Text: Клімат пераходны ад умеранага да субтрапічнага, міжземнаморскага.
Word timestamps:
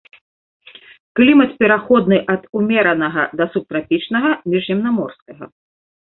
Клімат 1.19 1.51
пераходны 1.63 2.17
ад 2.35 2.41
умеранага 2.61 3.27
да 3.43 3.49
субтрапічнага, 3.59 4.29
міжземнаморскага. 4.51 5.45